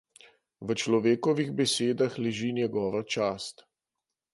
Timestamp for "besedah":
1.61-2.13